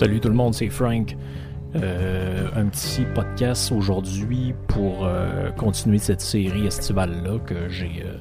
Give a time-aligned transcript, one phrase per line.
[0.00, 1.14] Salut tout le monde, c'est Frank.
[1.76, 8.16] Euh, un petit podcast aujourd'hui pour euh, continuer cette série estivale-là que j'ai euh,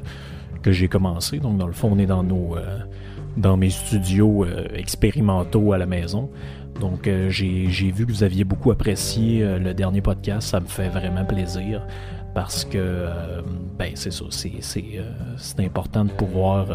[0.62, 1.40] que j'ai commencé.
[1.40, 2.58] Donc dans le fond, on est dans nos
[3.38, 6.30] dans mes studios expérimentaux à la maison.
[6.82, 11.24] Donc j'ai vu que vous aviez beaucoup apprécié le dernier podcast, ça me fait vraiment
[11.24, 11.88] plaisir
[12.36, 13.08] parce que
[13.78, 16.68] ben c'est ça, c'est important de pouvoir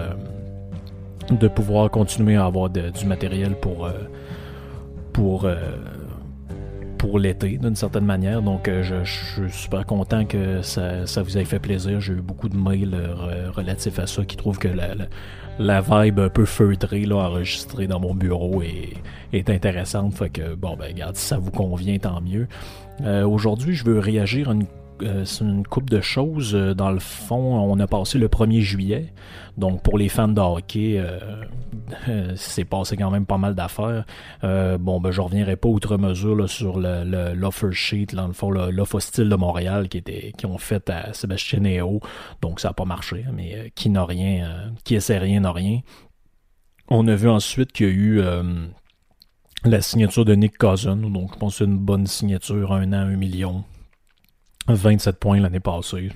[1.31, 3.87] de pouvoir continuer à avoir du matériel pour
[5.15, 5.57] pour, euh,
[6.99, 8.43] pour l'été, d'une certaine manière.
[8.43, 12.01] Donc, euh, je, suis super content que ça, vous ait fait plaisir.
[12.01, 14.89] J'ai eu beaucoup de mails euh, relatifs à ça qui trouvent que la,
[15.59, 18.93] la, vibe un peu feutrée là, enregistrée dans mon bureau est,
[19.33, 20.13] est intéressante.
[20.15, 22.47] Fait que, bon, ben, regarde, si ça vous convient, tant mieux.
[23.27, 24.67] Aujourd'hui, je veux réagir à une
[25.03, 26.55] euh, c'est une coupe de choses.
[26.55, 29.13] Euh, dans le fond, on a passé le 1er juillet.
[29.57, 31.45] Donc, pour les fans de hockey, euh,
[32.37, 34.05] c'est passé quand même pas mal d'affaires.
[34.43, 39.29] bon, ben, je reviendrai pas outre mesure sur l'offer sheet, dans le fond, l'offre style
[39.29, 42.01] de Montréal qui, ont fait à Sébastien Néo.
[42.41, 43.25] Donc, ça n'a pas marché.
[43.33, 45.81] Mais qui n'a rien, qui essaie rien n'a rien.
[46.89, 48.23] On a vu ensuite qu'il y a eu
[49.65, 50.97] la signature de Nick Cousin.
[50.97, 53.65] Donc, je pense que c'est une bonne signature, un an, un million
[54.69, 56.11] 27 points l'année passée.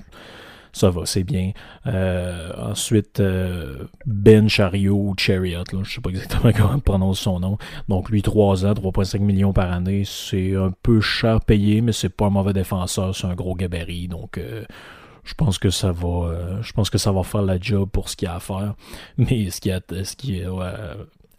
[0.73, 1.53] Ça va, c'est bien.
[1.87, 7.21] Euh, ensuite, euh, Ben Chariot ou Chariot, là, je sais pas exactement comment on prononce
[7.21, 7.59] son nom.
[7.89, 10.05] Donc lui, 3 ans, 3,5 millions par année.
[10.05, 14.09] C'est un peu cher payé, mais c'est pas un mauvais défenseur, c'est un gros gabarit.
[14.09, 14.65] Donc euh,
[15.25, 18.17] je pense que ça va je pense que ça va faire la job pour ce
[18.17, 18.75] qu'il y a à faire.
[19.19, 20.47] Mais ce qui, a, ce qui est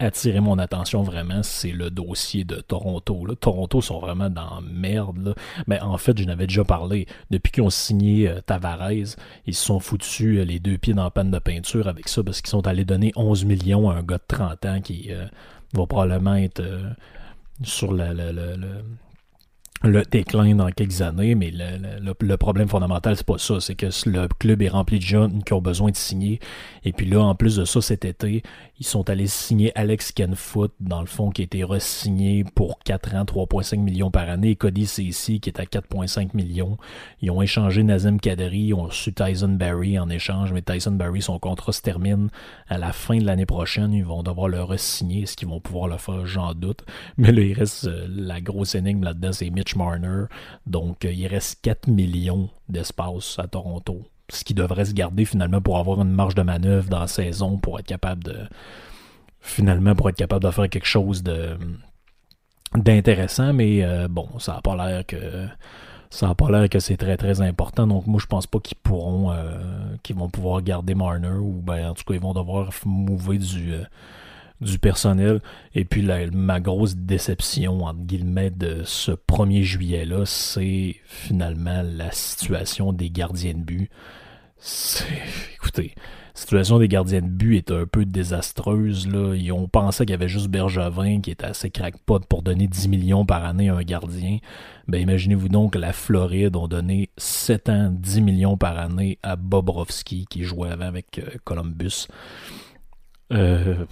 [0.00, 3.26] attiré mon attention vraiment, c'est le dossier de Toronto.
[3.38, 5.34] Toronto sont vraiment dans merde.
[5.66, 7.06] Mais en fait, je n'avais déjà parlé.
[7.30, 8.90] Depuis qu'ils ont signé euh, Tavares,
[9.46, 12.22] ils se sont foutus euh, les deux pieds dans la panne de peinture avec ça
[12.22, 15.26] parce qu'ils sont allés donner 11 millions à un gars de 30 ans qui euh,
[15.74, 16.62] va probablement être
[17.62, 18.12] sur le,
[19.82, 23.60] le déclin dans quelques années, mais le, problème fondamental, c'est pas ça.
[23.60, 26.38] C'est que le club est rempli de jeunes qui ont besoin de signer.
[26.84, 28.42] Et puis là, en plus de ça, cet été,
[28.80, 33.14] ils sont allés signer Alex Kenfoot, dans le fond, qui a été re-signé pour 4
[33.14, 34.56] ans, 3,5 millions par année.
[34.56, 36.78] Cody ici qui est à 4,5 millions.
[37.20, 41.20] Ils ont échangé Nazem Kadri, ils ont reçu Tyson Barry en échange, mais Tyson Barry,
[41.20, 42.30] son contrat se termine
[42.68, 43.92] à la fin de l'année prochaine.
[43.92, 45.24] Ils vont devoir le re-signer.
[45.24, 46.24] Est-ce qu'ils vont pouvoir le faire?
[46.24, 46.82] J'en doute.
[47.18, 50.24] Mais là, il reste euh, la grosse énigme là-dedans, c'est Mitch Marner.
[50.66, 54.06] Donc, euh, il reste 4 millions d'espace à Toronto.
[54.30, 57.58] Ce qui devrait se garder finalement pour avoir une marge de manœuvre dans la saison
[57.58, 58.36] pour être capable de.
[59.42, 61.56] Finalement, pour être capable de faire quelque chose de
[62.74, 65.46] d'intéressant, mais euh, bon, ça n'a pas l'air que
[66.10, 67.86] ça n'a pas l'air que c'est très très important.
[67.86, 71.90] Donc moi je pense pas qu'ils pourront euh, qu'ils vont pouvoir garder Marner ou ben
[71.90, 73.74] en tout cas ils vont devoir mouver du
[74.60, 75.40] du personnel.
[75.74, 82.92] Et puis ma grosse déception, entre guillemets, de ce 1er juillet-là, c'est finalement la situation
[82.92, 83.90] des gardiens de but.
[85.54, 89.08] Écoutez, la situation des gardiens de but est un peu désastreuse.
[89.08, 89.34] Là.
[89.34, 92.88] Ils ont pensé qu'il y avait juste Bergevin qui était assez crackpot pour donner 10
[92.88, 94.38] millions par année à un gardien.
[94.86, 100.26] Ben, imaginez-vous donc la Floride ont donné 7 ans, 10 millions par année à Bobrovski
[100.28, 102.06] qui jouait avant avec euh, Columbus.
[103.32, 103.84] Euh,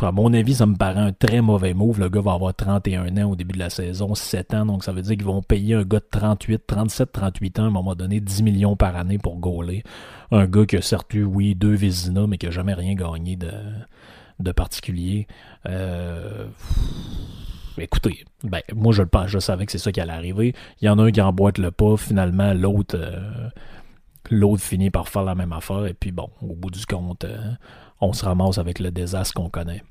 [0.00, 2.00] à mon avis, ça me paraît un très mauvais move.
[2.00, 4.92] Le gars va avoir 31 ans au début de la saison, 7 ans, donc ça
[4.92, 7.94] veut dire qu'ils vont payer un gars de 38, 37, 38 ans à un moment
[7.94, 9.82] donné 10 millions par année pour gauler.
[10.30, 13.36] Un gars qui a certes eu, oui, deux Vézina, mais qui a jamais rien gagné
[13.36, 13.52] de,
[14.40, 15.26] de particulier.
[15.66, 16.46] Euh,
[17.78, 20.54] écoutez, ben, moi je le pense, je savais que c'est ça qui allait arriver.
[20.80, 23.50] Il y en a un qui emboîte le pas, finalement l'autre euh,
[24.30, 27.52] l'autre finit par faire la même affaire, et puis bon, au bout du compte, euh,
[28.00, 29.82] on se ramasse avec le désastre qu'on connaît.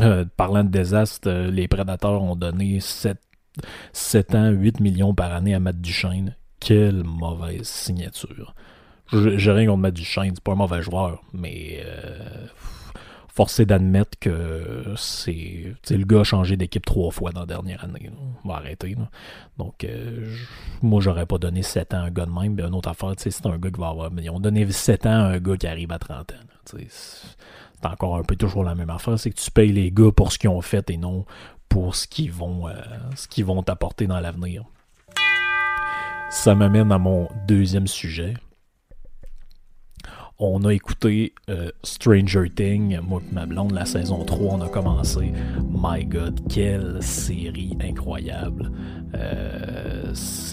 [0.00, 3.18] Euh, parlant de désastre, euh, les prédateurs ont donné 7,
[3.92, 6.36] 7 ans, 8 millions par année à Matt Duchesne.
[6.60, 8.54] Quelle mauvaise signature.
[9.12, 12.46] J'ai rien contre Matt Duchesne, c'est pas un mauvais joueur, mais euh,
[13.28, 15.74] forcé d'admettre que c'est.
[15.90, 18.10] Le gars a changé d'équipe trois fois dans la dernière année.
[18.44, 18.96] On va arrêter.
[19.56, 19.86] Donc,
[20.82, 22.54] moi, j'aurais pas donné 7 ans à un gars de même.
[22.54, 24.10] Mais une autre affaire, c'est un gars qui va avoir.
[24.18, 26.57] Ils ont donné 7 ans à un gars qui arrive à 30 ans.
[26.76, 30.32] C'est encore un peu toujours la même affaire, c'est que tu payes les gars pour
[30.32, 31.24] ce qu'ils ont fait et non
[31.68, 32.74] pour ce qu'ils vont, euh,
[33.44, 34.64] vont t'apporter dans l'avenir.
[36.30, 38.34] Ça m'amène à mon deuxième sujet.
[40.40, 44.68] On a écouté euh, Stranger Things, moi et ma blonde, la saison 3, on a
[44.68, 45.32] commencé.
[45.68, 48.70] My God, quelle série incroyable.
[49.14, 50.48] Euh, c'est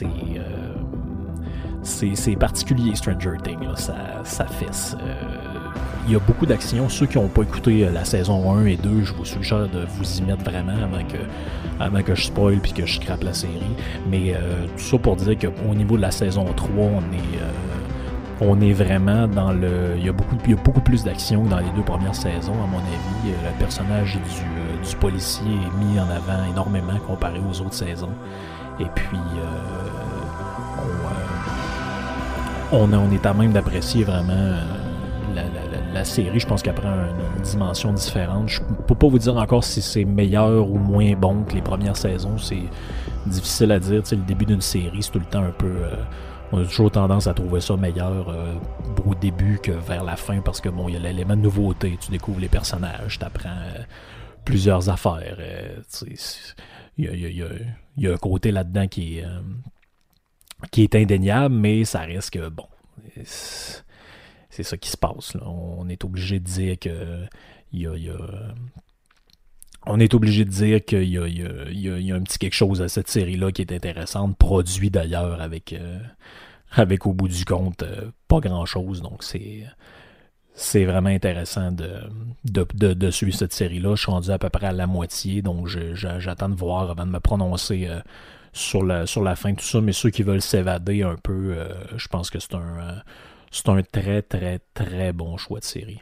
[1.83, 4.95] c'est particulier Stranger Things, ça, ça fesse.
[6.05, 6.89] Il y a beaucoup d'actions.
[6.89, 10.19] Ceux qui n'ont pas écouté la saison 1 et 2, je vous suggère de vous
[10.19, 11.17] y mettre vraiment avant que,
[11.79, 13.75] avant que je spoil puis que je scrape la série.
[14.09, 14.33] Mais
[14.77, 17.39] tout ça pour dire qu'au niveau de la saison 3, on est
[18.41, 19.95] on est vraiment dans le.
[19.97, 22.15] Il y a beaucoup, il y a beaucoup plus d'action que dans les deux premières
[22.15, 23.29] saisons, à mon avis.
[23.29, 28.11] Euh, le personnage du, euh, policier est mis en avant énormément comparé aux autres saisons.
[28.79, 29.45] Et puis, euh,
[32.71, 34.53] on, on, est à même d'apprécier vraiment
[35.33, 35.43] la,
[36.03, 36.39] série.
[36.39, 38.49] Je pense qu'elle prend une, dimension différente.
[38.49, 41.97] Je peux pas vous dire encore si c'est meilleur ou moins bon que les premières
[41.97, 42.37] saisons.
[42.37, 42.63] C'est
[43.25, 44.01] difficile à dire.
[44.11, 45.73] le début d'une série, c'est tout le temps un peu
[46.51, 48.55] on a toujours tendance à trouver ça meilleur euh,
[49.05, 51.97] au début que vers la fin parce que bon, il y a l'élément de nouveauté,
[51.99, 53.83] tu découvres les personnages, tu apprends euh,
[54.43, 55.37] plusieurs affaires.
[56.97, 57.05] il,
[57.97, 59.41] y a, un côté là-dedans qui est, euh,
[60.71, 62.67] qui est indéniable, mais ça reste que bon.
[64.63, 65.35] Ça qui se passe.
[65.45, 67.25] On est obligé de dire que
[67.71, 68.17] il y a,
[69.85, 73.07] on est obligé de dire qu'il y, y, a un petit quelque chose à cette
[73.07, 75.75] série-là qui est intéressante, produit d'ailleurs avec,
[76.71, 79.01] avec au bout du compte euh, pas grand-chose.
[79.01, 79.63] Donc c'est
[80.57, 81.99] c'est vraiment intéressant de,
[82.45, 83.95] de, suivre cette série-là.
[83.95, 87.11] Je suis rendu à peu près à la moitié, donc j'attends de voir avant de
[87.11, 87.99] me prononcer euh,
[88.53, 89.81] sur, la, sur la fin de tout ça.
[89.81, 91.67] Mais ceux qui veulent s'évader un peu, euh,
[91.97, 93.01] je pense que c'est un,
[93.55, 96.01] c'est un très, très, très bon choix de série.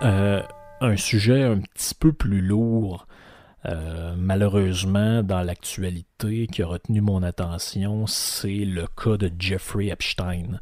[0.00, 3.06] un sujet un petit peu plus lourd
[3.68, 10.60] euh, malheureusement, dans l'actualité qui a retenu mon attention, c'est le cas de Jeffrey Epstein.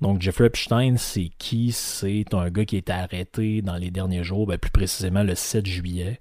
[0.00, 1.70] Donc, Jeffrey Epstein, c'est qui?
[1.72, 5.34] C'est un gars qui a été arrêté dans les derniers jours, ben, plus précisément le
[5.34, 6.18] 7 juillet.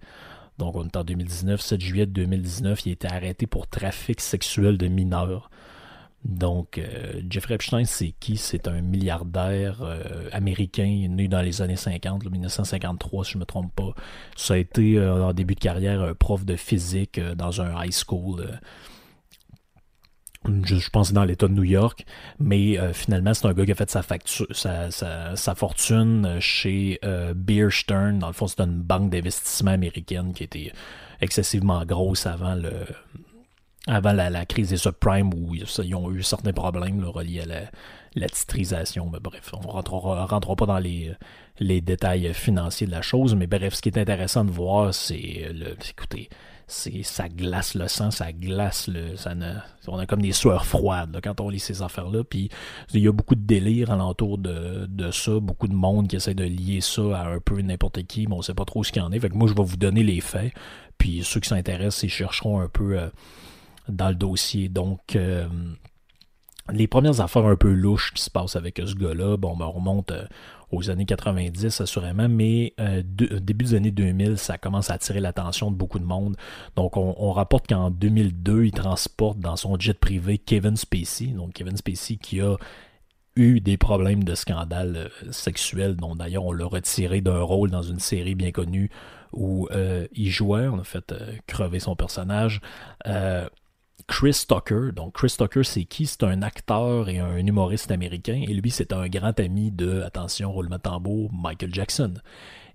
[0.59, 4.77] Donc, on est en 2019, 7 juillet 2019, il a été arrêté pour trafic sexuel
[4.77, 5.49] de mineurs.
[6.25, 8.35] Donc, euh, Jeffrey Epstein, c'est qui?
[8.35, 13.45] C'est un milliardaire euh, américain né dans les années 50, 1953, si je ne me
[13.45, 13.93] trompe pas.
[14.35, 17.93] Ça a été, euh, en début de carrière, un prof de physique dans un high
[17.93, 18.59] school.
[20.63, 22.05] Je, pense dans l'État de New York,
[22.39, 26.97] mais finalement, c'est un gars qui a fait sa, facture, sa, sa fortune chez
[27.35, 28.19] Bear Stearns.
[28.19, 30.71] Dans le fond, c'est une banque d'investissement américaine qui était
[31.19, 32.71] excessivement grosse avant le,
[33.87, 37.45] avant la, crise des subprimes où ils ont eu certains problèmes reliés à
[38.15, 39.09] la, titrisation.
[39.11, 43.35] Mais bref, on ne rentrera, pas dans les, détails financiers de la chose.
[43.35, 45.75] Mais bref, ce qui est intéressant de voir, c'est le.
[45.89, 46.29] Écoutez,
[46.67, 49.15] ça glace le sang, ça glace le.
[49.87, 52.23] On a comme des sueurs froides quand on lit ces affaires-là.
[52.23, 52.49] Puis
[52.93, 56.35] il y a beaucoup de délire alentour de, de ça, beaucoup de monde qui essaie
[56.35, 59.01] de lier ça à un peu n'importe qui, mais on sait pas trop ce qu'il
[59.01, 59.19] y en est.
[59.19, 60.53] Fait que moi, je vais vous donner les faits.
[60.97, 62.99] Puis ceux qui s'intéressent, ils chercheront un peu.
[62.99, 63.09] Euh,
[63.89, 64.69] dans le dossier.
[64.69, 65.47] Donc, euh,
[66.71, 69.71] les premières affaires un peu louches qui se passent avec ce gars-là, bon, ben, on
[69.71, 70.25] remonte euh,
[70.71, 75.71] aux années 90 assurément, mais euh, début des années 2000, ça commence à attirer l'attention
[75.71, 76.35] de beaucoup de monde.
[76.75, 81.27] Donc, on, rapporte qu'en 2002, il transporte dans son jet privé Kevin Spacey.
[81.27, 82.55] Donc, Kevin Spacey qui a
[83.35, 87.99] eu des problèmes de scandale sexuel, dont d'ailleurs on l'a retiré d'un rôle dans une
[87.99, 88.91] série bien connue
[89.31, 89.69] où
[90.13, 91.13] il jouait, on a fait
[91.47, 92.59] crever son personnage.
[94.07, 94.91] Chris Tucker.
[94.95, 96.05] Donc, Chris Tucker, c'est qui?
[96.05, 98.43] C'est un acteur et un humoriste américain.
[98.47, 102.13] Et lui, c'est un grand ami de, attention, roulement tambour, Michael Jackson.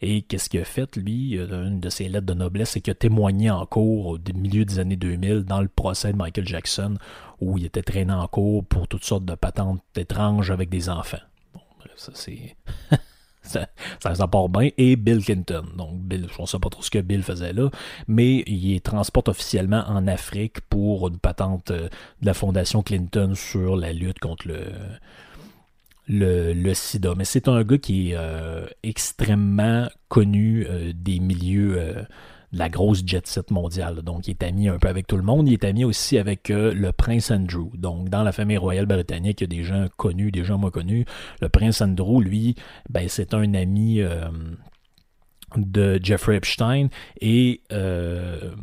[0.03, 1.35] Et qu'est-ce qu'il a fait, lui?
[1.35, 4.79] Une de ses lettres de noblesse, c'est qu'il a témoigné en cours au milieu des
[4.79, 6.97] années 2000 dans le procès de Michael Jackson,
[7.41, 11.19] où il était traîné en cours pour toutes sortes de patentes étranges avec des enfants.
[11.55, 11.61] Bon,
[11.97, 12.57] ça, c'est.
[13.45, 13.69] ça,
[14.01, 15.65] ça, bien, et Bill Clinton.
[15.77, 17.71] Donc, Bill, je ne sais pas trop ce que Bill faisait là,
[18.09, 21.89] mais il transporte officiellement en Afrique pour une patente euh,
[22.21, 24.65] de la Fondation Clinton sur la lutte contre le,
[26.09, 27.15] le, le sida.
[27.17, 32.07] Mais c'est un gars qui est euh, extrêmement connu euh, des milieux
[32.55, 34.03] la grosse jet set mondiale.
[34.03, 35.49] Donc, il est ami un peu avec tout le monde.
[35.49, 37.71] Il est ami aussi avec euh, le prince Andrew.
[37.77, 40.71] Donc, dans la famille royale britannique, il y a des gens connus, des gens moins
[40.71, 41.05] connus.
[41.41, 42.55] Le prince Andrew, lui,
[42.89, 44.29] ben, c'est un ami euh,
[45.57, 46.89] de Jeffrey Epstein
[47.21, 48.55] et euh,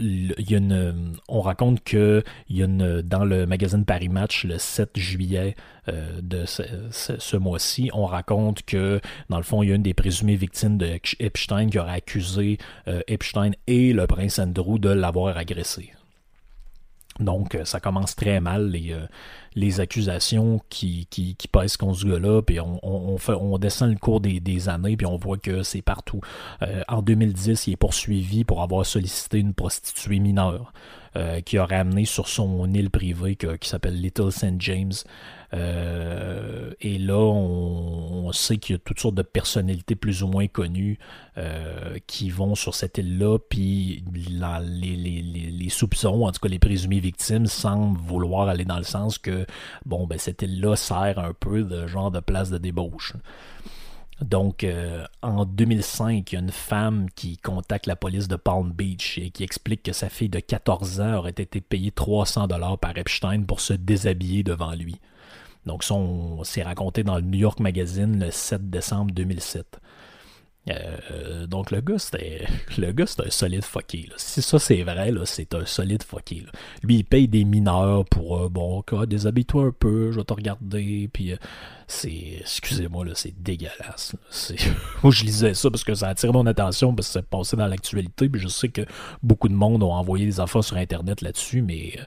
[0.00, 4.90] une, on raconte que il y a une, dans le magazine Paris Match le 7
[4.96, 5.54] juillet
[5.88, 9.94] euh, de ce, mois-ci, on raconte que dans le fond, il y a une des
[9.94, 12.58] présumées victimes de Epstein qui aurait accusé
[12.88, 15.92] euh, Epstein et le prince Andrew de l'avoir agressé.
[17.20, 18.70] Donc, euh, ça commence très mal.
[18.70, 18.96] Les,
[19.54, 24.20] les accusations qui, qui, qui pèsent contre ce gars-là, puis on, on descend le cours
[24.20, 26.20] des, des années, puis on voit que c'est partout.
[26.62, 30.72] Euh, en 2010, il est poursuivi pour avoir sollicité une prostituée mineure.
[31.16, 34.56] Euh, qui aurait amené sur son île privée qui s'appelle Little St.
[34.58, 34.94] James.
[35.54, 40.48] Euh, et là, on, sait qu'il y a toutes sortes de personnalités plus ou moins
[40.48, 40.98] connues
[41.38, 47.46] euh, qui vont sur cette île-là, puis les, soupçons, en tout cas les présumées victimes,
[47.46, 49.46] semblent vouloir aller dans le sens que,
[49.86, 53.14] bon, ben cette île-là sert un peu de genre de place de débauche.
[54.20, 58.72] Donc, euh, en 2005, il y a une femme qui contacte la police de Palm
[58.72, 62.78] Beach et qui explique que sa fille de 14 ans aurait été payée 300 dollars
[62.78, 64.96] par Epstein pour se déshabiller devant lui.
[65.66, 65.94] Donc, ça,
[66.42, 69.80] s'est raconté dans le New York Magazine le 7 décembre 2007.
[70.70, 71.96] Euh, donc le gars
[72.78, 76.42] le gars c'est un solide fucké si ça c'est vrai là c'est un solide fucké
[76.82, 81.10] lui il paye des mineurs pour euh, bon déshabille-toi un peu je vais te regarder
[81.12, 81.36] puis euh,
[81.86, 84.16] c'est excusez-moi là c'est dégueulasse
[85.02, 87.58] moi je lisais ça parce que ça a attiré mon attention parce que c'est passé
[87.58, 88.86] dans l'actualité puis je sais que
[89.22, 91.98] beaucoup de monde ont envoyé des affaires sur internet là-dessus mais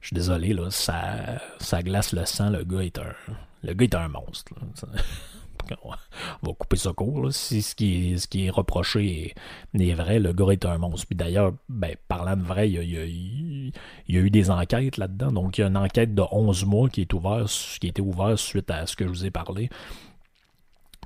[0.00, 3.14] je suis désolé là ça ça glace le sang le gars est un
[3.62, 4.54] le gars est un monstre
[5.84, 7.32] on va couper ça court.
[7.32, 9.34] Si ce qui, est, ce qui est reproché
[9.78, 11.06] est, vrai, le gars est un monstre.
[11.06, 15.32] Puis d'ailleurs, ben, parlant de vrai, il y a, eu des enquêtes là-dedans.
[15.32, 18.02] Donc, il y a une enquête de 11 mois qui est ouverte, qui a été
[18.02, 19.70] ouverte suite à ce que je vous ai parlé.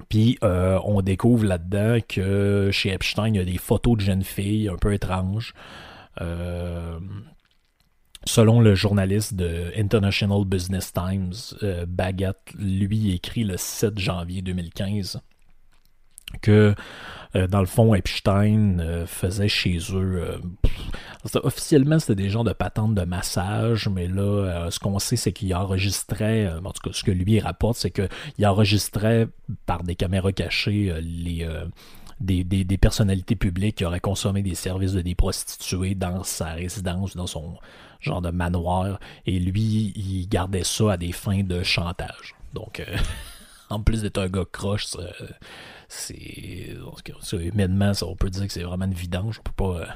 [0.09, 4.25] Puis euh, on découvre là-dedans que chez Epstein, il y a des photos de jeunes
[4.25, 5.55] filles un peu étranges.
[6.21, 6.99] Euh,
[8.27, 15.21] Selon le journaliste de International Business Times, euh, Bagat, lui, écrit le 7 janvier 2015
[16.41, 16.75] que,
[17.37, 20.41] euh, dans le fond, Epstein euh, faisait chez eux...
[21.35, 25.55] officiellement, c'était des gens de patente de massage, mais là, ce qu'on sait, c'est qu'il
[25.55, 29.29] enregistrait, en tout cas, ce que lui rapporte, c'est qu'il enregistrait
[29.67, 31.47] par des caméras cachées les...
[32.21, 37.17] Des, des, personnalités publiques qui auraient consommé des services de des prostituées dans sa résidence,
[37.17, 37.59] dans son,
[38.05, 42.35] genre de manoir, et lui, il gardait ça à des fins de chantage.
[42.53, 42.85] Donc, euh,
[43.75, 44.87] en plus d'être un gars croche,
[45.89, 46.77] c'est
[47.33, 49.41] humainement, on peut dire que c'est vraiment une vidange.
[49.41, 49.87] On peut pas, euh,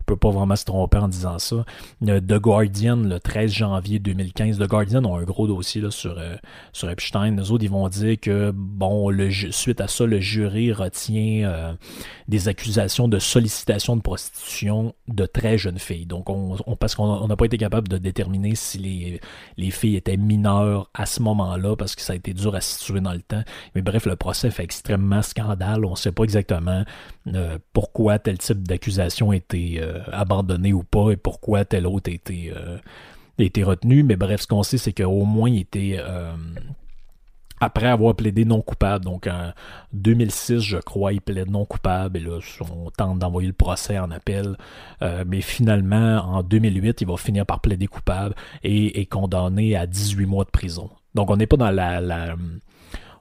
[0.00, 1.64] on peut pas vraiment se tromper en disant ça.
[2.02, 6.36] The Guardian, le 13 janvier 2015, The Guardian ont un gros dossier là, sur, euh,
[6.72, 7.36] sur Epstein.
[7.36, 9.10] Les autres, ils vont dire que, bon,
[9.50, 11.72] suite à ça, le jury retient euh,
[12.28, 16.06] des accusations de sollicitation de prostitution de très jeunes filles.
[16.06, 19.20] Donc, on, parce qu'on n'a pas été capable de déterminer si les,
[19.56, 23.00] les filles étaient mineures à ce moment-là, parce que ça a été dur à situer
[23.06, 23.42] dans le temps.
[23.74, 25.84] Mais bref, le procès fait extrêmement scandale.
[25.84, 26.84] On ne sait pas exactement
[27.28, 32.10] euh, pourquoi tel type d'accusation a été euh, abandonné ou pas et pourquoi tel autre
[32.10, 32.78] a été, euh,
[33.38, 34.02] été retenu.
[34.02, 35.98] Mais bref, ce qu'on sait, c'est qu'au moins il était
[37.58, 39.04] après avoir plaidé non coupable.
[39.04, 39.52] Donc en
[39.92, 44.10] 2006, je crois, il plaide non coupable et là, on tente d'envoyer le procès en
[44.10, 44.56] appel.
[45.26, 50.26] mais finalement, en 2008, il va finir par plaider coupable et est condamné à 18
[50.26, 50.90] mois de prison.
[51.16, 52.36] Donc on n'est pas dans la,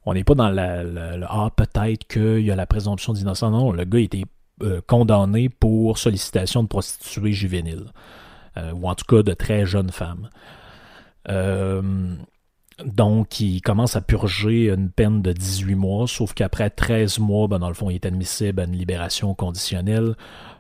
[0.06, 3.52] on n'est pas dans le ah peut-être qu'il y a la présomption d'innocence.
[3.52, 4.26] Non, le gars été
[4.62, 7.92] euh, condamné pour sollicitation de prostituées juvéniles,
[8.58, 10.30] euh, ou en tout cas de très jeunes femmes.
[11.30, 12.16] Euh,
[12.84, 17.60] donc, il commence à purger une peine de 18 mois, sauf qu'après 13 mois, ben,
[17.60, 20.16] dans le fond, il est admissible à une libération conditionnelle.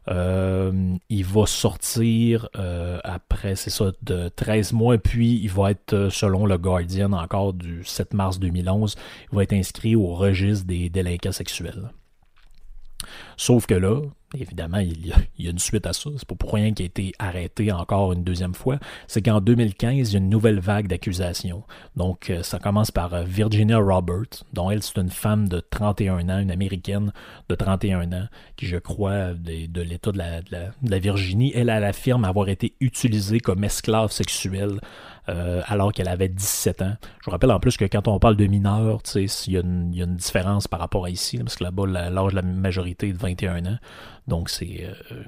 [0.08, 5.94] Euh, il va sortir euh, après, c'est ça, de 13 mois, puis il va être,
[5.94, 8.96] euh, selon le Guardian, encore du 7 mars 2011,
[9.32, 11.90] il va être inscrit au registre des délinquants sexuels.
[13.38, 14.02] Sauf que là,
[14.40, 16.10] évidemment, il y, a, une suite à ça.
[16.18, 18.78] C'est pas pour rien qu'il a été arrêté encore une deuxième fois.
[19.08, 21.64] C'est qu'en 2015, il y a une nouvelle vague d'accusations.
[21.96, 26.30] Donc, euh, ça commence par euh, Virginia Roberts, dont elle, c'est une femme de 31
[26.30, 27.12] ans, une américaine
[27.50, 31.52] de 31 ans, qui, je crois, de, l'État de la, de la, Virginie.
[31.56, 34.80] Elle, elle affirme avoir été utilisée comme esclave sexuelle
[35.30, 36.96] euh, alors qu'elle avait 17 ans.
[37.20, 40.16] Je vous rappelle en plus que quand on parle de mineurs, il y, a une
[40.16, 43.66] différence par rapport à ici, parce que là-bas, l'âge de la majorité est de 21
[43.66, 43.78] ans.
[44.28, 45.24] Donc c'est euh,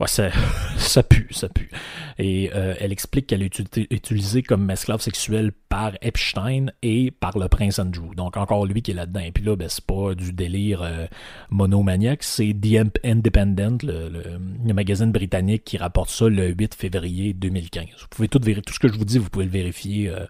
[0.00, 0.30] Ouais, ça,
[0.78, 1.70] ça pue, ça pue.
[2.18, 3.58] Et euh, elle explique qu'elle est
[3.90, 8.14] utilisée comme esclave sexuelle par Epstein et par le prince Andrew.
[8.14, 9.20] Donc encore lui qui est là-dedans.
[9.20, 11.06] Et puis là, ben, c'est pas du délire euh,
[11.50, 17.84] monomaniaque, c'est The Independent, le, magazine britannique qui rapporte ça le 8 février 2015.
[18.00, 20.24] Vous pouvez tout vérifier, tout ce que je vous dis, vous pouvez le vérifier euh,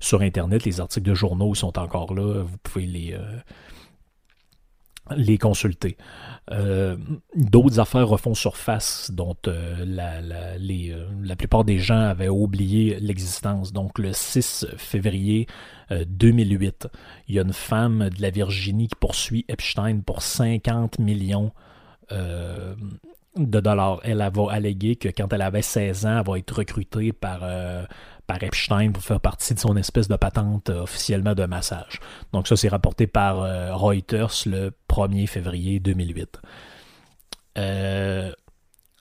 [0.00, 0.64] sur Internet.
[0.64, 2.42] Les articles de journaux sont encore là.
[2.42, 3.16] Vous pouvez les
[5.16, 5.96] les consulter.
[6.50, 6.96] Euh,
[7.34, 12.98] d'autres affaires refont surface dont euh, la, la, euh, la, plupart des gens avaient oublié
[13.00, 13.72] l'existence.
[13.72, 15.46] Donc le 6 février
[15.90, 16.88] 2008,
[17.28, 21.52] il y a une femme de la Virginie qui poursuit Epstein pour 50 millions
[22.10, 24.00] de dollars.
[24.02, 27.42] Elle va alléguer que quand elle avait 16 ans, elle va être recrutée par
[28.26, 32.00] par Epstein pour faire partie de son espèce de patente euh, officiellement de massage.
[32.32, 36.40] Donc ça, c'est rapporté par euh, Reuters le 1er février 2008.
[37.58, 38.32] Euh,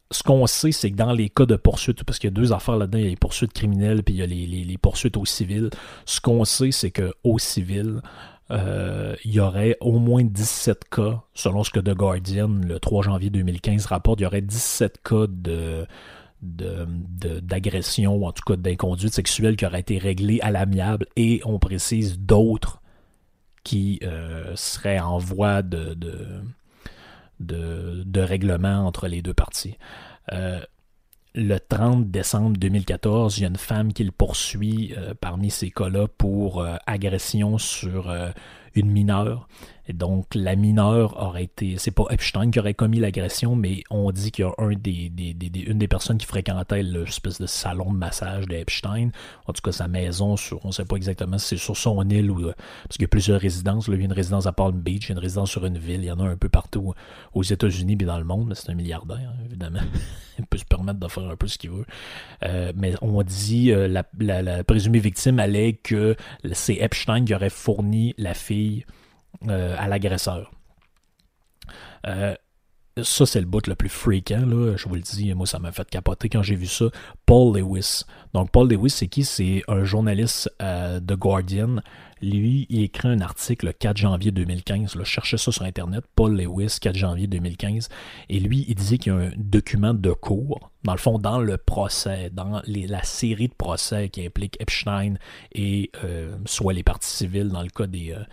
[0.10, 2.52] ce qu'on sait, c'est que dans les cas de poursuites, parce qu'il y a deux
[2.52, 5.26] affaires là-dedans, il y a les poursuites criminelles puis il y a les, poursuites au
[5.26, 5.70] civil.
[6.06, 8.02] Ce qu'on sait, c'est qu'au civil,
[8.50, 13.30] il y aurait au moins 17 cas, selon ce que The Guardian, le 3 janvier
[13.30, 15.88] 2015, rapporte, il y aurait 17 cas de
[16.42, 21.60] d'agression, ou en tout cas d'inconduite sexuelle qui aurait été réglée à l'amiable, et on
[21.60, 22.82] précise d'autres
[23.64, 25.96] qui euh, seraient en voie de,
[27.40, 29.78] de, règlement entre les deux parties.
[30.32, 30.60] Euh,
[31.34, 35.70] le 30 décembre 2014, il y a une femme qui le poursuit euh, parmi ces
[35.70, 38.14] cas-là pour agression sur
[38.74, 39.48] une mineure.
[39.88, 41.76] Et donc, la mineure aurait été.
[41.78, 45.12] C'est pas Epstein qui aurait commis l'agression, mais on dit qu'il y a des,
[45.68, 49.10] une des personnes qui fréquentait l'espèce de salon de massage d'Epstein.
[49.48, 52.48] En tout cas, sa maison, on sait pas exactement si c'est sur son île ou.
[52.48, 53.88] Euh, parce qu'il y a plusieurs résidences.
[53.88, 55.66] Là, il y a une résidence à Palm Beach, il y a une résidence sur
[55.66, 56.02] une ville.
[56.02, 56.94] Il y en a un peu partout
[57.34, 58.54] aux États-Unis et dans le monde.
[58.56, 59.82] C'est un milliardaire, évidemment.
[60.40, 61.86] il peut se permettre de faire un peu ce qu'il veut.
[62.44, 66.16] Euh, mais on dit, euh, la présumée victime allait que
[66.54, 68.86] c'est Epstein qui aurait fourni la fille
[69.48, 70.52] euh, à l'agresseur.
[72.08, 72.36] Euh,
[73.02, 74.76] ça, c'est le bout le plus fréquent, là.
[74.76, 76.86] Je vous le dis, moi, ça m'a fait capoter quand j'ai vu ça.
[77.26, 78.04] Paul Lewis.
[78.34, 79.24] Donc, Paul Lewis, c'est qui?
[79.24, 81.78] C'est un journaliste euh, de Guardian.
[82.22, 84.96] Lui, il écrit un article le 4 janvier 2015.
[84.96, 86.04] Là, je cherchais ça sur Internet.
[86.16, 87.88] Paul Lewis, 4 janvier 2015.
[88.28, 91.40] Et lui, il disait qu'il y a un document de cours, dans le fond, dans
[91.40, 95.16] le procès, dans la série de procès qui implique Epstein
[95.54, 95.92] et
[96.46, 98.24] soit les parties civiles, dans le cas des euh,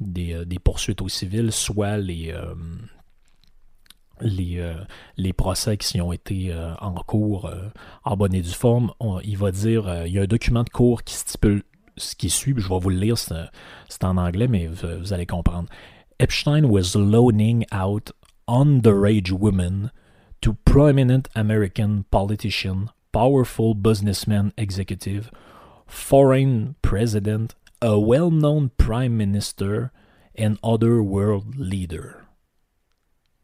[0.00, 2.54] des, poursuites au civil, soit les, euh,
[4.20, 4.74] les, euh,
[5.16, 7.50] les procès qui ont été en cours
[8.04, 8.92] en bonne et due forme.
[9.24, 11.62] il va dire, il y a un document de cours qui stipule
[12.00, 15.68] ce qui suit, je vais vous le lire, c'est en anglais, mais vous, allez comprendre.
[16.18, 18.10] Epstein was loaning out
[18.48, 19.90] underage women
[20.40, 25.30] to prominent American politicians, powerful businessmen executive,
[25.86, 29.90] foreign president, a well-known prime minister
[30.36, 32.26] and other world leader.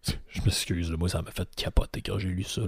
[0.28, 2.62] Je m'excuse, moi ça m'a fait capoter quand j'ai lu ça.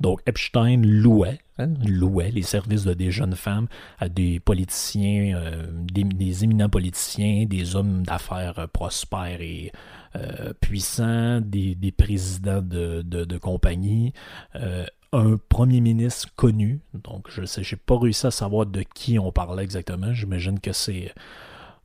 [0.00, 3.68] Donc Epstein louait, hein, louait les services de des jeunes femmes
[4.00, 9.70] à des politiciens, euh, des, éminents politiciens, des hommes d'affaires prospères et
[10.16, 14.12] euh, puissants, des, présidents de, de, compagnie,
[14.56, 16.80] euh, un premier ministre connu.
[16.94, 20.12] Donc, je sais, j'ai pas réussi à savoir de qui on parlait exactement.
[20.14, 21.12] J'imagine que c'est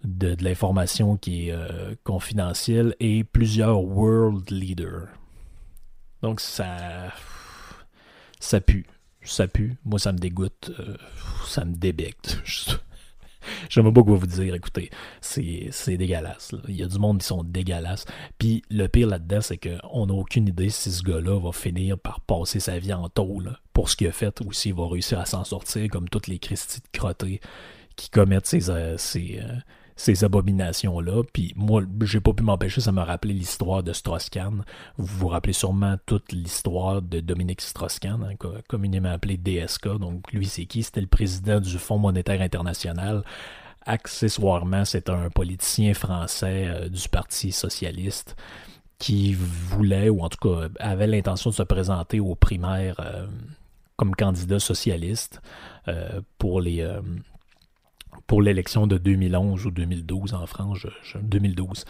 [0.04, 5.08] de, l'information qui est euh, confidentielle et plusieurs world leaders.
[6.22, 7.12] Donc, ça.
[8.40, 8.86] Ça pue.
[9.22, 9.76] Ça pue.
[9.84, 10.72] Moi, ça me dégoûte.
[10.80, 10.96] Euh,
[11.46, 12.42] ça me débecte.
[13.70, 14.90] J'aime quoi vous dire, écoutez,
[15.22, 16.52] c'est dégueulasse.
[16.68, 18.06] Il y a du monde qui sont dégueulasses.
[18.38, 22.22] Puis le pire là-dedans, c'est qu'on n'a aucune idée si ce gars-là va finir par
[22.22, 25.26] passer sa vie en tôle pour ce qu'il a fait ou s'il va réussir à
[25.26, 27.42] s'en sortir comme toutes les Christie de crottés
[27.96, 29.56] qui commettent ces, euh, euh,
[29.98, 31.24] ces, abominations-là.
[31.34, 34.64] Puis moi, j'ai pas pu m'empêcher, ça m'a rappelé l'histoire de Strauss-Kahn.
[34.98, 39.98] Vous vous rappelez sûrement toute l'histoire de Dominique Strauss-Kahn, hein, communément appelé DSK.
[40.00, 40.84] Donc lui, c'est qui?
[40.84, 43.24] C'était le président du Fonds monétaire international.
[43.86, 48.36] Accessoirement, c'est un politicien français euh, du Parti socialiste
[49.00, 53.28] qui voulait, ou en tout cas avait l'intention de se présenter aux primaires euh,
[53.96, 55.42] comme candidat socialiste
[55.88, 56.86] euh, pour les
[58.26, 60.86] pour l'élection de 2011 ou 2012 en France,
[61.22, 61.86] 2012.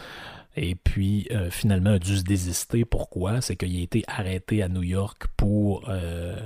[0.56, 2.84] Et puis, euh, finalement, a dû se désister.
[2.84, 3.40] Pourquoi?
[3.40, 6.36] C'est qu'il a été arrêté à New York pour euh,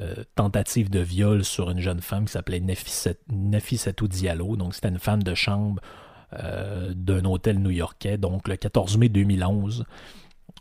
[0.00, 2.62] euh, tentative de viol sur une jeune femme qui s'appelait
[3.28, 4.56] Nafissatou Diallo.
[4.56, 5.80] Donc, c'était une femme de chambre
[6.96, 8.18] d'un hôtel new-yorkais.
[8.18, 9.84] Donc, le 14 mai 2011,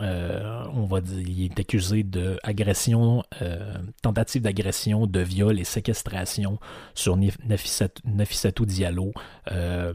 [0.01, 6.59] euh, on va dire, il est accusé d'agression, euh, tentative d'agression, de viol et séquestration
[6.95, 9.13] sur Nafissatou Diallo
[9.51, 9.93] euh,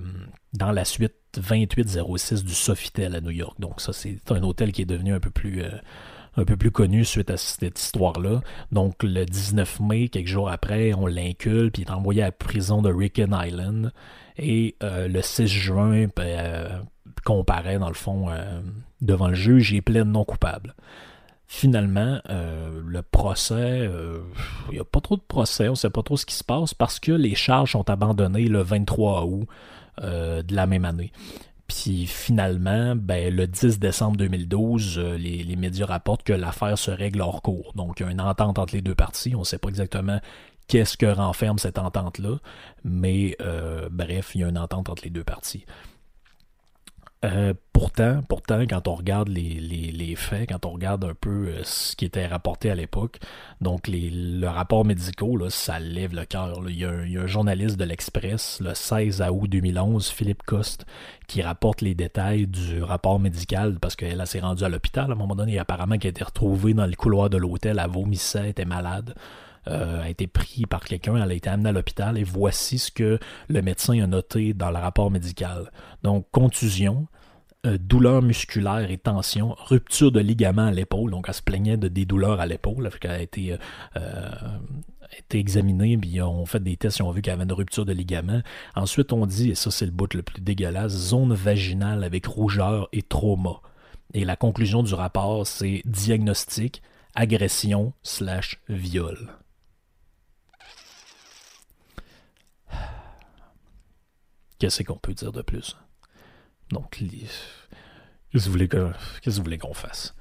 [0.53, 3.59] dans la suite 2806 du Sofitel à New York.
[3.59, 5.63] Donc ça, c'est un hôtel qui est devenu un peu plus
[6.37, 8.43] un peu plus connu suite à cette histoire-là.
[8.71, 12.33] Donc, le 19 mai, quelques jours après, on l'incule, puis il est envoyé à la
[12.33, 13.93] prison de Ricken Island.
[14.37, 16.87] Et le 6 juin, ben,
[17.21, 18.29] comparaît, dans le fond,
[19.01, 20.75] devant le juge et plaide non coupable.
[21.47, 23.91] Finalement, le procès,
[24.69, 26.45] il n'y a pas trop de procès, on ne sait pas trop ce qui se
[26.45, 29.49] passe parce que les charges sont abandonnées le 23 août
[30.03, 31.13] de la même année.
[31.69, 37.21] Puis finalement, ben, le 10 décembre 2012, euh, les, médias rapportent que l'affaire se règle
[37.21, 37.73] hors cours.
[37.77, 39.35] Donc, il y a une entente entre les deux parties.
[39.35, 40.19] On ne sait pas exactement
[40.67, 42.39] qu'est-ce que renferme cette entente-là,
[42.85, 45.67] mais euh, bref, il y a une entente entre les deux parties.
[47.25, 51.97] Euh, pourtant, pourtant, quand on regarde les, faits, quand on regarde un peu euh, ce
[51.97, 53.19] qui était rapporté à l'époque,
[53.61, 56.61] donc les, le rapport médicaux, là, ça lève le cœur.
[56.69, 60.87] Il, y a un journaliste de l'Express, le 16 août 2011, Philippe Coste,
[61.27, 65.17] qui rapporte les détails du rapport médical parce qu'elle s'est rendue à l'hôpital à un
[65.17, 68.51] moment donné et apparemment qu'elle a été retrouvée dans le couloir de l'hôtel, elle vomissait,
[68.51, 69.15] était malade.
[69.69, 72.91] Euh, a été pris par quelqu'un, elle a été amenée à l'hôpital et voici ce
[72.91, 75.71] que le médecin a noté dans le rapport médical.
[76.03, 77.07] Donc, contusion,
[77.67, 81.89] euh, douleur musculaire et tension, rupture de ligament à l'épaule, donc elle se plaignait de
[81.89, 83.59] des douleurs à l'épaule, elle a été,
[83.97, 84.31] euh,
[85.19, 87.85] été examinée, puis on fait des tests, et on a vu qu'elle avait une rupture
[87.85, 88.41] de ligament.
[88.75, 92.89] Ensuite, on dit, et ça c'est le bout le plus dégueulasse, zone vaginale avec rougeur
[92.93, 93.61] et trauma.
[94.15, 96.81] Et la conclusion du rapport, c'est diagnostic,
[97.15, 99.29] agression slash viol.
[104.59, 105.77] Qu'est-ce qu'on peut dire de plus?
[106.71, 107.49] Donc, qu'est-ce
[108.33, 110.15] que vous voulez qu'on fasse?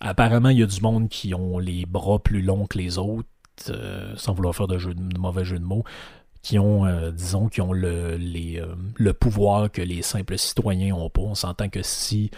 [0.00, 3.28] Apparemment, il y a du monde qui ont les bras plus longs que les autres,
[3.70, 4.78] euh, sans vouloir faire de,
[5.18, 5.84] mauvais jeu de mots,
[6.42, 11.10] qui ont, euh, disons, qui ont le, euh, le pouvoir que les simples citoyens n'ont
[11.10, 11.22] pas.
[11.22, 12.30] On s'entend que si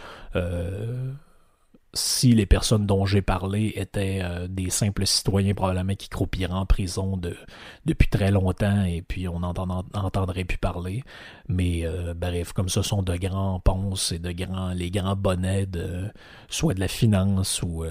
[1.93, 6.67] si les personnes dont j'ai parlé étaient euh, des simples citoyens probablement qui croupiraient en
[6.67, 7.37] prison de,
[7.85, 11.03] depuis très longtemps et puis on n'entendrait plus parler.
[11.49, 15.67] Mais euh, bref, comme ce sont de grands ponces et de grands les grands bonnets
[15.67, 16.11] de
[16.49, 17.91] soit de la finance ou euh,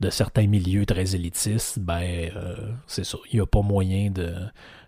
[0.00, 2.30] de certains milieux très élitistes, ben
[2.86, 3.18] c'est ça.
[3.32, 4.34] Il n'y a pas moyen de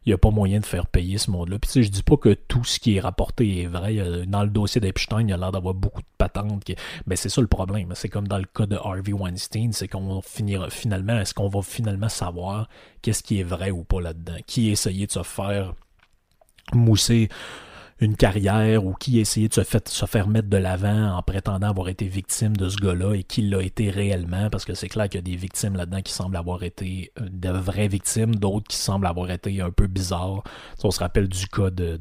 [0.06, 1.58] il n'y a pas moyen de faire payer ce monde-là.
[1.58, 4.26] Puis tu sais, je dis pas que tout ce qui est rapporté est vrai.
[4.26, 6.62] Dans le dossier d'Epstein, il y a l'air d'avoir beaucoup de patentes.
[6.64, 6.76] Qui...
[7.06, 7.92] Ben, c'est ça le problème.
[7.94, 11.62] C'est comme dans le cas de Harvey Weinstein, c'est qu'on finira finalement, est-ce qu'on va
[11.62, 12.68] finalement savoir
[13.02, 14.36] qu'est-ce qui est vrai ou pas là-dedans?
[14.46, 15.74] Qui essayait de se faire
[16.72, 17.28] mousser
[18.04, 22.06] une carrière ou qui essayait de se, faire mettre de l'avant en prétendant avoir été
[22.06, 25.22] victime de ce gars-là et qui l'a été réellement, parce que c'est clair qu'il y
[25.22, 29.06] a des victimes là-dedans qui semblent avoir été euh, de vraies victimes, d'autres qui semblent
[29.06, 30.42] avoir été un peu bizarres.
[30.82, 31.98] on se rappelle du cas de,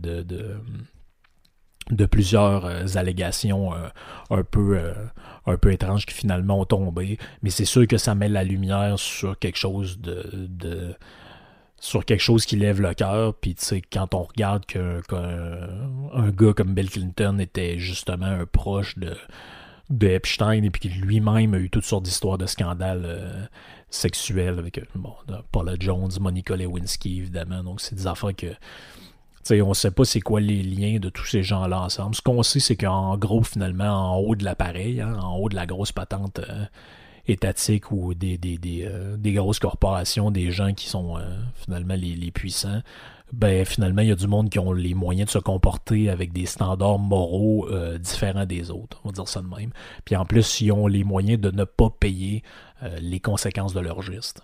[2.06, 3.88] plusieurs euh, allégations euh,
[4.30, 9.00] un peu étranges qui finalement ont tombé, mais c'est sûr que ça met la lumière
[9.00, 10.96] sur quelque chose de
[11.84, 13.34] sur quelque chose qui lève le cœur.
[13.34, 15.02] Puis, tu sais, quand on regarde qu'un
[16.14, 19.18] un gars comme Bill Clinton était justement un proche de,
[19.90, 23.46] de Epstein et puis lui-même a eu toutes sortes d'histoires de scandales euh,
[23.90, 25.14] sexuels avec bon,
[25.52, 27.66] Paula Jones, Monica Lewinsky, évidemment.
[27.66, 28.54] Donc, c'est des affaires que.
[29.44, 32.16] sais on sait pas c'est quoi les liens de tous ces gens-là ensemble.
[32.16, 35.56] Ce qu'on sait, c'est qu'en gros, finalement, en haut de l'appareil, hein, en haut de
[35.56, 36.64] la grosse patente, euh,
[37.28, 41.22] étatiques ou des, des, euh, des, grosses corporations, des gens qui sont euh,
[41.56, 42.82] finalement les, les, puissants,
[43.32, 46.34] ben finalement, il y a du monde qui ont les moyens de se comporter avec
[46.34, 49.72] des standards moraux euh, différents des autres, on va dire ça de même.
[50.06, 52.44] Puis en plus, ils ont les moyens de ne pas payer
[53.00, 54.42] les conséquences de leur geste.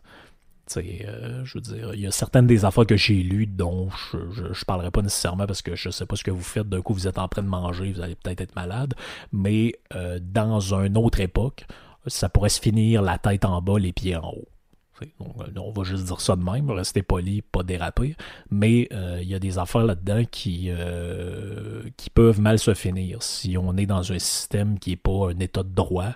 [0.73, 4.65] Je veux dire, il y a certaines des affaires que j'ai lues dont je, je,
[4.65, 6.69] parlerai pas nécessairement parce que je sais pas ce que vous faites.
[6.69, 8.93] D'un coup, vous êtes en train de manger, vous allez peut-être être malade.
[9.33, 9.73] Mais
[10.21, 11.65] dans une autre époque,
[12.07, 14.47] ça pourrait se finir la tête en bas, les pieds en haut.
[15.55, 18.15] On va juste dire ça de même, rester poli, pas déraper.
[18.49, 23.23] Mais euh, il y a des affaires là-dedans qui, euh, qui peuvent mal se finir
[23.23, 26.13] si on est dans un système qui n'est pas un état de droit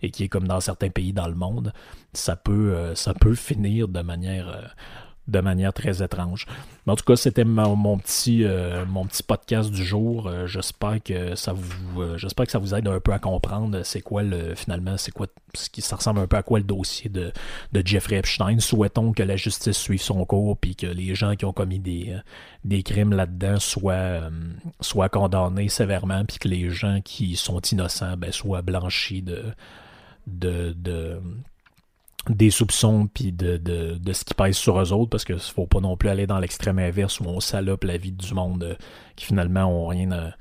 [0.00, 1.72] et qui est comme dans certains pays dans le monde.
[2.12, 4.74] Ça peut, euh, ça peut finir de manière
[5.28, 6.46] de manière très étrange.
[6.84, 10.26] Mais en tout cas, c'était mon, petit, euh, mon petit podcast du jour.
[10.26, 13.82] Euh, j'espère que ça vous euh, j'espère que ça vous aide un peu à comprendre
[13.84, 17.08] c'est quoi le finalement c'est quoi ce qui ressemble un peu à quoi le dossier
[17.08, 17.32] de,
[17.84, 18.58] Jeffrey Epstein.
[18.58, 22.82] Souhaitons que la justice suive son cours puis que les gens qui ont commis des,
[22.82, 24.30] crimes là-dedans soient,
[24.80, 29.54] soient condamnés sévèrement puis que les gens qui sont innocents ben, soient blanchis de,
[30.26, 31.20] de
[32.28, 35.66] des soupçons puis de, de, de, ce qui pèse sur eux autres parce que faut
[35.66, 38.74] pas non plus aller dans l'extrême inverse où on salope la vie du monde euh,
[39.16, 40.32] qui finalement ont rien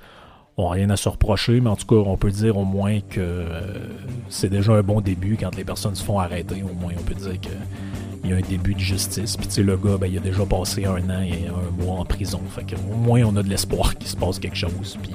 [0.57, 3.19] ont rien à se reprocher, mais en tout cas, on peut dire au moins que
[3.19, 3.87] euh,
[4.29, 6.63] c'est déjà un bon début quand les personnes se font arrêter.
[6.63, 9.37] Au moins, on peut dire qu'il y a un début de justice.
[9.37, 11.99] Puis, tu sais, le gars, ben, il a déjà passé un an et un mois
[11.99, 12.41] en prison.
[12.49, 14.97] Fait au moins, on a de l'espoir qu'il se passe quelque chose.
[15.01, 15.13] Puis,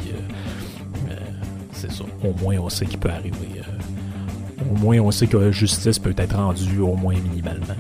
[1.11, 1.15] euh,
[1.73, 2.05] c'est ça.
[2.25, 3.61] Au moins, on sait qu'il peut arriver.
[4.61, 7.75] Au moins, on sait que justice peut être rendue au moins minimalement.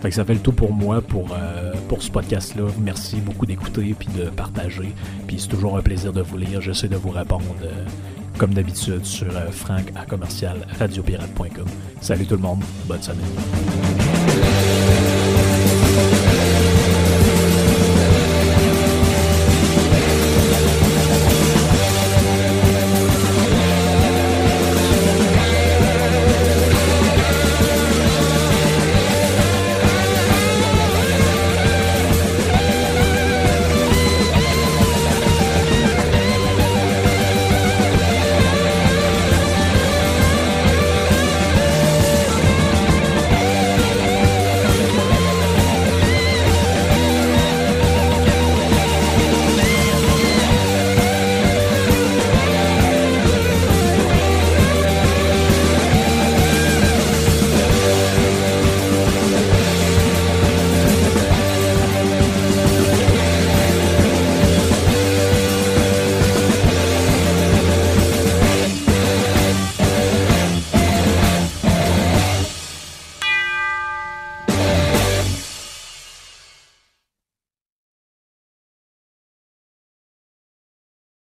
[0.00, 2.64] Fait que ça fait le tout pour moi pour, euh, pour ce podcast-là.
[2.80, 4.92] Merci beaucoup d'écouter puis de partager.
[5.26, 6.60] Puis c'est toujours un plaisir de vous lire.
[6.60, 7.84] J'essaie de vous répondre euh,
[8.38, 9.50] comme d'habitude sur euh,
[9.94, 11.66] à commercial radiopirate.com.
[12.00, 14.09] Salut tout le monde, bonne semaine.